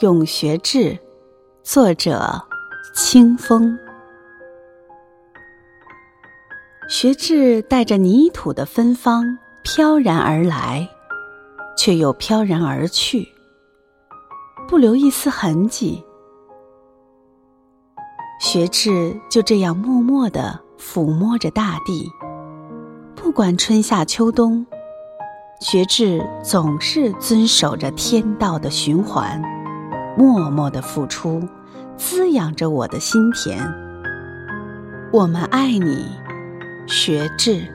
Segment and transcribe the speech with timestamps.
[0.00, 0.98] 咏学志，
[1.62, 2.42] 作者
[2.94, 3.78] 清风。
[6.88, 10.88] 学志带着泥土的芬芳飘然而来，
[11.76, 13.28] 却又飘然而去，
[14.66, 16.02] 不留一丝痕迹。
[18.40, 22.10] 学志就这样默默地抚摸着大地，
[23.14, 24.66] 不管春夏秋冬，
[25.60, 29.59] 学志总是遵守着天道的循环。
[30.16, 31.48] 默默的付出，
[31.96, 33.58] 滋养着我的心田。
[35.12, 36.06] 我们爱你，
[36.86, 37.66] 学智。